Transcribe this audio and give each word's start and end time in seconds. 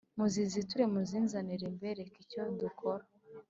muziziture 0.17 0.83
muzinzanire 0.93 1.65
mbereke 1.77 2.17
icyo 2.23 2.41
dukora 2.59 3.03